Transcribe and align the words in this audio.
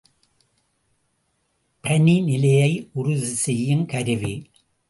பனிநிலையை 1.83 2.89
உறுதி 2.93 3.29
செய்யுங் 3.45 3.85
கருவி. 3.85 4.35